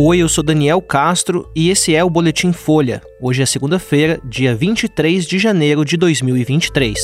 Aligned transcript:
Oi, 0.00 0.18
eu 0.18 0.28
sou 0.28 0.44
Daniel 0.44 0.80
Castro 0.80 1.50
e 1.56 1.70
esse 1.70 1.92
é 1.92 2.04
o 2.04 2.08
Boletim 2.08 2.52
Folha. 2.52 3.02
Hoje 3.20 3.42
é 3.42 3.46
segunda-feira, 3.46 4.20
dia 4.22 4.54
23 4.54 5.26
de 5.26 5.40
janeiro 5.40 5.84
de 5.84 5.96
2023. 5.96 6.96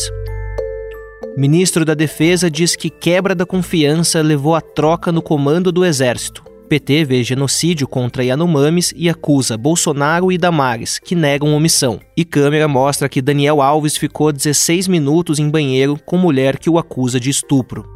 Ministro 1.37 1.85
da 1.85 1.93
Defesa 1.93 2.49
diz 2.49 2.77
que 2.77 2.89
quebra 2.89 3.35
da 3.35 3.45
confiança 3.45 4.23
levou 4.23 4.55
à 4.55 4.61
troca 4.61 5.11
no 5.11 5.21
comando 5.21 5.73
do 5.73 5.85
Exército. 5.85 6.45
PT 6.69 7.05
vê 7.05 7.25
genocídio 7.25 7.89
contra 7.89 8.23
Yanomamis 8.23 8.95
e 8.95 9.09
acusa 9.09 9.59
Bolsonaro 9.59 10.31
e 10.31 10.39
Damares, 10.39 11.01
que 11.01 11.17
negam 11.17 11.53
omissão. 11.53 11.99
E 12.17 12.25
câmera 12.25 12.69
mostra 12.69 13.09
que 13.09 13.21
Daniel 13.21 13.61
Alves 13.61 13.97
ficou 13.97 14.31
16 14.31 14.87
minutos 14.87 15.41
em 15.41 15.51
banheiro 15.51 15.99
com 16.07 16.17
mulher 16.17 16.61
que 16.61 16.71
o 16.71 16.79
acusa 16.79 17.19
de 17.19 17.29
estupro. 17.29 17.94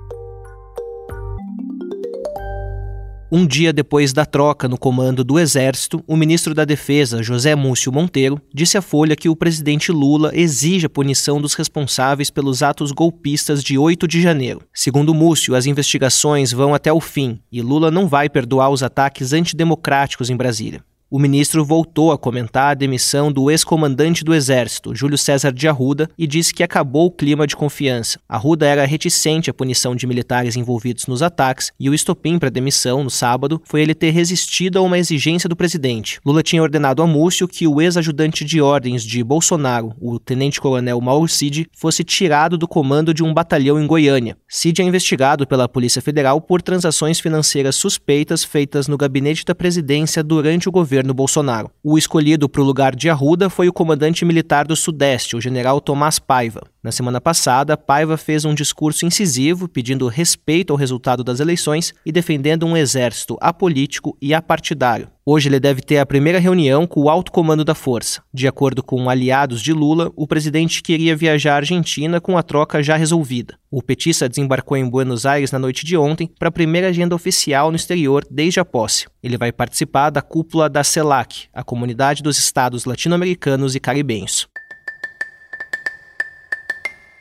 Um 3.31 3.47
dia 3.47 3.75
depois 3.75 4.15
da 4.15 4.25
troca 4.25 4.67
no 4.67 4.79
comando 4.79 5.23
do 5.23 5.39
Exército, 5.39 6.03
o 6.07 6.17
ministro 6.17 6.55
da 6.55 6.65
Defesa, 6.65 7.23
José 7.23 7.55
Múcio 7.55 7.93
Monteiro, 7.93 8.41
disse 8.55 8.79
à 8.79 8.81
Folha 8.81 9.15
que 9.15 9.29
o 9.29 9.37
presidente 9.37 9.93
Lula 9.93 10.31
exige 10.33 10.87
a 10.87 10.89
punição 10.89 11.39
dos 11.39 11.53
responsáveis 11.53 12.31
pelos 12.31 12.63
atos 12.63 12.91
golpistas 12.91 13.63
de 13.63 13.77
8 13.77 14.09
de 14.09 14.23
janeiro. 14.23 14.63
Segundo 14.73 15.13
Múcio, 15.13 15.55
as 15.55 15.67
investigações 15.67 16.53
vão 16.53 16.73
até 16.73 16.91
o 16.91 17.03
fim 17.03 17.39
e 17.53 17.61
Lula 17.61 17.91
não 17.91 18.09
vai 18.09 18.31
perdoar 18.31 18.71
os 18.71 18.83
ataques 18.83 19.35
antidemocráticos 19.35 20.31
em 20.31 20.37
Brasília. 20.37 20.83
O 21.11 21.19
ministro 21.19 21.65
voltou 21.65 22.13
a 22.13 22.19
comentar 22.19 22.73
a 22.73 22.75
demissão 22.75 23.33
do 23.33 23.51
ex-comandante 23.51 24.23
do 24.23 24.35
Exército, 24.35 24.95
Júlio 24.95 25.17
César 25.17 25.51
de 25.51 25.67
Arruda, 25.67 26.07
e 26.19 26.27
disse 26.27 26.53
que 26.53 26.63
acabou 26.63 27.07
o 27.07 27.11
clima 27.11 27.47
de 27.47 27.57
confiança. 27.57 28.21
Arruda 28.29 28.67
era 28.67 28.85
reticente 28.85 29.49
à 29.49 29.55
punição 29.55 29.97
de 29.97 30.07
militares 30.07 30.55
envolvidos 30.55 31.07
nos 31.07 31.23
ataques, 31.23 31.73
e 31.81 31.89
o 31.89 31.95
estopim 31.95 32.39
para 32.39 32.49
a 32.49 32.53
demissão, 32.53 33.03
no 33.03 33.09
sábado, 33.09 33.59
foi 33.65 33.81
ele 33.81 33.95
ter 33.95 34.11
resistido 34.11 34.79
a 34.79 34.83
uma 34.83 34.99
exigência 34.99 35.49
do 35.49 35.57
presidente. 35.57 36.21
Lula 36.27 36.43
tinha 36.43 36.63
ordenado 36.63 37.01
a 37.01 37.07
Múcio 37.07 37.49
que 37.49 37.67
o 37.67 37.81
ex-ajudante 37.81 38.45
de 38.45 38.61
ordens 38.61 39.03
de 39.03 39.25
Bolsonaro, 39.25 39.95
o 39.99 40.19
tenente-coronel 40.19 41.01
Mauro 41.01 41.27
Cid, 41.27 41.71
fosse 41.75 42.05
tirado 42.05 42.59
do 42.59 42.69
comando 42.69 43.15
de 43.15 43.25
um 43.25 43.33
batalhão 43.33 43.81
em 43.81 43.87
Goiânia. 43.87 44.37
Cid 44.47 44.83
é 44.83 44.85
investigado 44.85 45.47
pela 45.47 45.71
Polícia 45.71 46.03
Federal 46.03 46.39
por 46.39 46.61
transações 46.61 47.19
financeiras 47.19 47.77
suspeitas 47.77 48.45
feitas 48.45 48.87
no 48.87 48.99
gabinete 48.99 49.43
da 49.43 49.55
presidência 49.55 50.23
durante 50.23 50.69
o 50.69 50.73
governo 50.73 50.98
governo 50.99 51.15
Bolsonaro. 51.15 51.71
O 51.83 51.97
escolhido 51.97 52.49
para 52.49 52.61
o 52.61 52.65
lugar 52.65 52.97
de 52.97 53.09
Arruda 53.09 53.49
foi 53.49 53.69
o 53.69 53.73
comandante 53.73 54.25
militar 54.25 54.67
do 54.67 54.75
Sudeste, 54.75 55.37
o 55.37 55.41
general 55.41 55.81
Tomás 55.81 56.19
Paiva. 56.19 56.63
Na 56.83 56.91
semana 56.91 57.21
passada, 57.21 57.77
Paiva 57.77 58.17
fez 58.17 58.45
um 58.45 58.55
discurso 58.55 59.07
incisivo 59.07 59.69
pedindo 59.69 60.09
respeito 60.09 60.73
ao 60.73 60.77
resultado 60.77 61.23
das 61.23 61.39
eleições 61.39 61.95
e 62.05 62.11
defendendo 62.11 62.67
um 62.67 62.77
exército 62.77 63.37
apolítico 63.41 64.17
e 64.21 64.35
apartidário. 64.35 65.09
Hoje 65.31 65.47
ele 65.47 65.61
deve 65.61 65.83
ter 65.83 65.99
a 65.99 66.07
primeira 66.07 66.39
reunião 66.39 66.87
com 66.87 67.03
o 67.03 67.11
alto 67.11 67.31
comando 67.31 67.63
da 67.63 67.75
força. 67.75 68.23
De 68.33 68.49
acordo 68.49 68.83
com 68.83 69.11
aliados 69.11 69.61
de 69.61 69.75
Lula, 69.75 70.11
o 70.17 70.27
presidente 70.27 70.83
queria 70.83 71.15
viajar 71.15 71.53
à 71.53 71.57
Argentina 71.57 72.19
com 72.19 72.39
a 72.39 72.43
troca 72.43 72.83
já 72.83 72.97
resolvida. 72.97 73.59
O 73.71 73.83
petista 73.83 74.27
desembarcou 74.27 74.75
em 74.75 74.89
Buenos 74.89 75.27
Aires 75.27 75.53
na 75.53 75.59
noite 75.59 75.85
de 75.85 75.99
ontem 75.99 76.31
para 76.39 76.49
a 76.49 76.51
primeira 76.51 76.89
agenda 76.89 77.15
oficial 77.15 77.71
no 77.71 77.77
exterior 77.77 78.25
desde 78.31 78.59
a 78.59 78.65
posse. 78.65 79.05
Ele 79.23 79.37
vai 79.37 79.53
participar 79.53 80.09
da 80.09 80.23
cúpula 80.23 80.67
da 80.67 80.83
CELAC, 80.83 81.49
a 81.53 81.63
Comunidade 81.63 82.23
dos 82.23 82.39
Estados 82.39 82.87
Latino-Americanos 82.87 83.75
e 83.75 83.81
Caribenhos. 83.81 84.49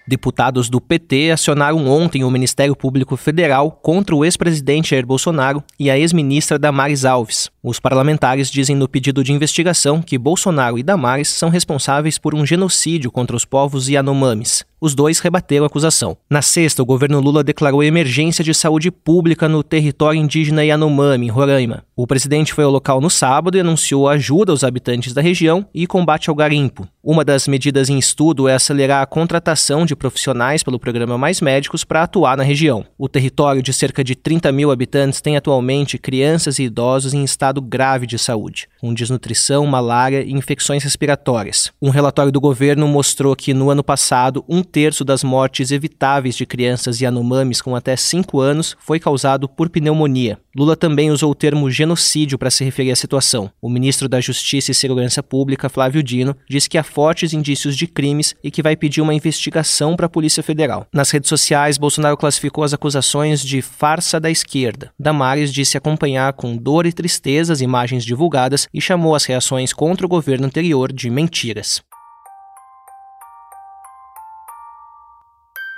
Deputados 0.08 0.70
do 0.70 0.80
PT 0.80 1.32
acionaram 1.32 1.86
ontem 1.86 2.24
o 2.24 2.32
Ministério 2.32 2.74
Público 2.78 3.18
Federal 3.18 3.70
contra 3.70 4.16
o 4.16 4.24
ex-presidente 4.24 4.92
Jair 4.92 5.06
Bolsonaro 5.06 5.62
e 5.78 5.92
a 5.92 6.00
ex-ministra 6.00 6.58
Damares 6.58 7.04
Alves. 7.04 7.50
Os 7.62 7.78
parlamentares 7.78 8.50
dizem 8.50 8.74
no 8.74 8.88
pedido 8.88 9.22
de 9.22 9.34
investigação 9.34 10.02
que 10.02 10.18
Bolsonaro 10.18 10.80
e 10.80 10.84
Damares 10.84 11.28
são 11.28 11.50
responsáveis 11.50 12.18
por 12.18 12.34
um 12.34 12.46
genocídio 12.46 13.12
contra 13.12 13.36
os 13.36 13.44
povos 13.44 13.90
Yanomamis. 13.90 14.64
Os 14.80 14.94
dois 14.96 15.20
rebateram 15.20 15.66
a 15.66 15.68
acusação. 15.68 16.16
Na 16.30 16.42
sexta, 16.42 16.84
o 16.84 16.86
governo 16.86 17.20
Lula 17.20 17.44
declarou 17.44 17.84
emergência 17.84 18.44
de 18.44 18.54
saúde 18.54 18.92
pública 18.92 19.50
no 19.50 19.64
território 19.64 20.22
indígena 20.22 20.64
Yanomami, 20.64 21.26
em 21.26 21.30
Roraima. 21.30 21.84
O 21.96 22.06
presidente 22.06 22.54
foi 22.54 22.64
ao 22.64 22.72
local 22.72 23.02
no 23.02 23.10
sábado 23.10 23.58
e 23.58 23.60
anunciou 23.60 24.08
ajuda 24.08 24.52
aos 24.52 24.64
habitantes 24.64 25.14
da 25.14 25.22
região 25.22 25.66
e 25.74 25.88
combate 25.88 26.30
ao 26.30 26.36
garimpo. 26.36 26.88
Uma 27.10 27.24
das 27.24 27.48
medidas 27.48 27.90
em 27.90 27.98
estudo 27.98 28.50
é 28.50 28.54
acelerar 28.54 29.02
a 29.02 29.06
contratação 29.06 29.86
de 29.86 29.96
profissionais 29.96 30.62
pelo 30.62 30.78
programa 30.78 31.18
Mais 31.18 31.40
Médicos 31.40 31.86
para 31.86 32.04
atuar 32.04 32.36
na 32.36 32.44
região. 32.44 32.86
O 32.98 33.08
território 33.08 33.64
de 33.64 33.72
cerca 33.72 34.04
de 34.04 34.14
30 34.14 34.52
mil 34.52 34.72
habitantes 34.72 35.22
tem 35.22 35.38
atualmente 35.38 35.98
crianças 35.98 36.60
e 36.60 36.64
idosos 36.64 37.14
em 37.14 37.24
estado 37.24 37.62
grave 37.62 38.06
de 38.06 38.20
saúde, 38.20 38.68
com 38.82 38.94
desnutrição, 38.94 39.66
malária 39.66 40.22
e 40.22 40.34
infecções 40.34 40.84
respiratórias. 40.84 41.72
Um 41.82 41.92
relatório 41.92 42.30
do 42.30 42.42
governo 42.42 42.86
mostrou 42.90 43.38
que 43.38 43.54
no 43.54 43.70
ano 43.70 43.86
passado 43.86 44.44
um 44.50 44.62
terço 44.62 45.06
das 45.06 45.24
mortes 45.24 45.72
evitáveis 45.72 46.36
de 46.36 46.46
crianças 46.46 47.00
Yanomamis 47.00 47.62
com 47.62 47.74
até 47.74 47.96
5 47.96 48.38
anos 48.42 48.76
foi 48.82 49.00
causado 49.00 49.48
por 49.48 49.70
pneumonia. 49.70 50.38
Lula 50.58 50.76
também 50.76 51.12
usou 51.12 51.30
o 51.30 51.36
termo 51.36 51.70
genocídio 51.70 52.36
para 52.36 52.50
se 52.50 52.66
referir 52.66 52.92
à 52.92 52.96
situação. 52.96 53.52
O 53.62 53.70
ministro 53.70 54.10
da 54.10 54.20
Justiça 54.20 54.72
e 54.72 54.74
Segurança 54.74 55.22
Pública, 55.22 55.70
Flávio 55.70 56.02
Dino, 56.02 56.36
disse 56.50 56.68
que 56.68 56.80
há 56.80 56.84
fortes 56.98 57.32
indícios 57.32 57.78
de 57.78 57.86
crimes 57.86 58.34
e 58.44 58.50
que 58.50 58.64
vai 58.64 58.76
pedir 58.76 59.02
uma 59.02 59.14
investigação 59.14 59.96
para 59.96 60.08
a 60.08 60.10
Polícia 60.10 60.42
Federal. 60.42 60.88
Nas 60.92 61.12
redes 61.12 61.30
sociais, 61.30 61.78
Bolsonaro 61.78 62.18
classificou 62.18 62.64
as 62.64 62.74
acusações 62.74 63.42
de 63.42 63.62
farsa 63.62 64.20
da 64.20 64.32
esquerda. 64.32 64.90
Damares 64.98 65.54
disse 65.54 65.78
acompanhar 65.78 66.34
com 66.34 66.58
dor 66.58 66.88
e 66.88 66.92
tristeza 66.92 67.54
as 67.54 67.62
imagens 67.62 68.04
divulgadas 68.04 68.68
e 68.74 68.82
chamou 68.82 69.14
as 69.14 69.26
reações 69.26 69.74
contra 69.74 70.08
o 70.08 70.10
governo 70.10 70.48
anterior 70.48 70.92
de 70.92 71.08
mentiras. 71.08 71.84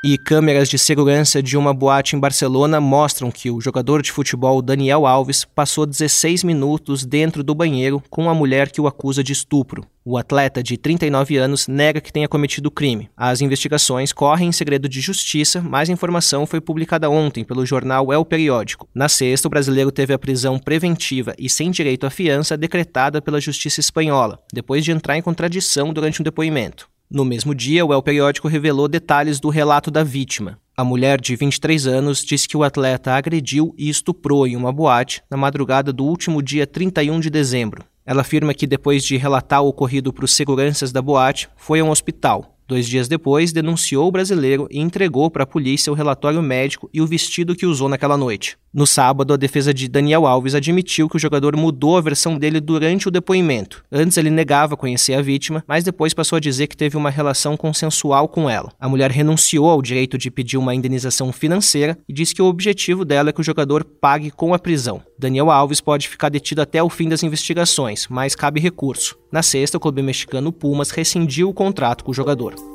E 0.02 0.18
câmeras 0.18 0.70
de 0.70 0.80
segurança 0.80 1.44
de 1.44 1.58
uma 1.58 1.74
boate 1.74 2.16
em 2.16 2.20
Barcelona 2.20 2.80
mostram 2.80 3.30
que 3.30 3.52
o 3.52 3.60
jogador 3.60 4.02
de 4.02 4.14
futebol 4.14 4.62
Daniel 4.62 5.06
Alves 5.06 5.44
passou 5.44 5.86
16 5.86 6.46
minutos 6.46 7.06
dentro 7.06 7.44
do 7.44 7.54
banheiro 7.54 8.02
com 8.10 8.30
a 8.30 8.34
mulher 8.34 8.72
que 8.72 8.80
o 8.80 8.88
acusa 8.88 9.22
de 9.22 9.34
estupro. 9.34 9.86
O 10.06 10.18
atleta, 10.18 10.64
de 10.64 10.78
39 10.78 11.36
anos, 11.36 11.68
nega 11.68 12.00
que 12.00 12.14
tenha 12.14 12.30
cometido 12.30 12.70
o 12.70 12.72
crime. 12.72 13.10
As 13.16 13.42
investigações 13.42 14.14
correm 14.14 14.48
em 14.48 14.54
segredo 14.54 14.88
de 14.88 15.02
justiça, 15.02 15.60
mas 15.60 15.90
a 15.90 15.94
informação 15.94 16.46
foi 16.46 16.62
publicada 16.62 17.10
ontem 17.10 17.44
pelo 17.44 17.66
jornal 17.66 18.14
El 18.14 18.24
Periódico. 18.24 18.88
Na 18.96 19.10
sexta, 19.10 19.50
o 19.50 19.52
brasileiro 19.52 19.92
teve 19.92 20.14
a 20.14 20.18
prisão 20.18 20.58
preventiva 20.58 21.36
e 21.38 21.50
sem 21.50 21.72
direito 21.72 22.08
à 22.08 22.10
fiança 22.10 22.56
decretada 22.56 23.22
pela 23.22 23.42
justiça 23.42 23.82
espanhola, 23.82 24.40
depois 24.54 24.86
de 24.86 24.94
entrar 24.94 25.18
em 25.18 25.22
contradição 25.22 25.92
durante 25.92 26.22
um 26.22 26.24
depoimento. 26.24 26.88
No 27.12 27.26
mesmo 27.26 27.56
dia, 27.56 27.84
o 27.84 27.92
El 27.92 28.04
Periódico 28.04 28.48
revelou 28.48 28.88
detalhes 28.88 29.40
do 29.40 29.50
relato 29.50 29.90
da 29.90 30.04
vítima. 30.04 30.60
A 30.78 30.84
mulher 30.84 31.20
de 31.20 31.36
23 31.36 31.88
anos 31.88 32.24
disse 32.24 32.48
que 32.48 32.56
o 32.56 32.64
atleta 32.64 33.14
agrediu 33.14 33.74
e 33.76 33.90
estuprou 33.90 34.46
em 34.46 34.56
uma 34.56 34.72
boate 34.72 35.24
na 35.28 35.36
madrugada 35.36 35.92
do 35.92 36.06
último 36.06 36.40
dia 36.40 36.68
31 36.68 37.20
de 37.20 37.32
dezembro. 37.32 37.84
Ela 38.06 38.22
afirma 38.22 38.54
que 38.54 38.68
depois 38.68 39.04
de 39.04 39.18
relatar 39.18 39.64
o 39.64 39.70
ocorrido 39.70 40.14
para 40.14 40.24
os 40.24 40.36
seguranças 40.36 40.92
da 40.92 41.02
boate, 41.02 41.50
foi 41.58 41.80
a 41.80 41.84
um 41.84 41.90
hospital. 41.90 42.59
Dois 42.70 42.88
dias 42.88 43.08
depois, 43.08 43.52
denunciou 43.52 44.08
o 44.08 44.12
brasileiro 44.12 44.68
e 44.70 44.80
entregou 44.80 45.32
para 45.32 45.42
a 45.42 45.48
polícia 45.48 45.92
o 45.92 45.96
relatório 45.96 46.40
médico 46.40 46.88
e 46.94 47.02
o 47.02 47.08
vestido 47.08 47.56
que 47.56 47.66
usou 47.66 47.90
naquela 47.90 48.16
noite. 48.16 48.60
No 48.72 48.86
sábado, 48.86 49.34
a 49.34 49.38
defesa 49.38 49.74
de 49.74 49.88
Daniel 49.88 50.28
Alves 50.28 50.54
admitiu 50.54 51.10
que 51.10 51.16
o 51.16 51.20
jogador 51.20 51.58
mudou 51.58 51.98
a 51.98 52.02
versão 52.02 52.38
dele 52.38 52.60
durante 52.60 53.08
o 53.08 53.12
depoimento. 53.12 53.84
Antes 53.92 54.16
ele 54.16 54.30
negava 54.30 54.78
conhecer 54.78 55.16
a 55.16 55.22
vítima, 55.24 55.64
mas 55.68 55.84
depois 55.84 56.14
passou 56.14 56.38
a 56.38 56.40
dizer 56.40 56.68
que 56.68 56.78
teve 56.78 56.96
uma 56.96 57.10
relação 57.10 57.58
consensual 57.58 58.28
com 58.28 58.48
ela. 58.48 58.72
A 58.80 58.88
mulher 58.88 59.10
renunciou 59.10 59.68
ao 59.68 59.82
direito 59.82 60.20
de 60.20 60.30
pedir 60.30 60.58
uma 60.58 60.76
indenização 60.76 61.34
financeira 61.34 61.98
e 62.08 62.14
disse 62.14 62.36
que 62.36 62.42
o 62.44 62.46
objetivo 62.46 63.04
dela 63.04 63.32
é 63.32 63.34
que 63.34 63.42
o 63.42 63.44
jogador 63.44 63.84
pague 63.84 64.30
com 64.30 64.54
a 64.54 64.60
prisão. 64.60 65.02
Daniel 65.18 65.50
Alves 65.50 65.82
pode 65.82 66.08
ficar 66.08 66.30
detido 66.30 66.62
até 66.62 66.84
o 66.84 66.90
fim 66.90 67.10
das 67.10 67.24
investigações, 67.24 68.06
mas 68.08 68.36
cabe 68.36 68.60
recurso. 68.60 69.18
Na 69.32 69.42
sexta, 69.42 69.78
o 69.78 69.80
clube 69.80 70.04
mexicano 70.04 70.52
Pumas 70.52 70.92
rescindiu 70.92 71.50
o 71.50 71.54
contrato 71.54 72.04
com 72.04 72.12
o 72.12 72.16
jogador. 72.16 72.69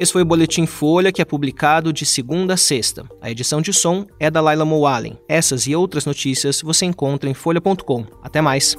Esse 0.00 0.12
foi 0.12 0.22
o 0.22 0.24
Boletim 0.24 0.66
Folha, 0.66 1.12
que 1.12 1.22
é 1.22 1.24
publicado 1.24 1.92
de 1.92 2.04
segunda 2.04 2.54
a 2.54 2.56
sexta. 2.56 3.04
A 3.20 3.30
edição 3.30 3.62
de 3.62 3.72
som 3.72 4.06
é 4.18 4.28
da 4.28 4.40
Laila 4.40 4.64
Moalen. 4.64 5.16
Essas 5.28 5.66
e 5.66 5.76
outras 5.76 6.04
notícias 6.04 6.60
você 6.62 6.84
encontra 6.84 7.30
em 7.30 7.34
folha.com. 7.34 8.04
Até 8.22 8.40
mais! 8.40 8.76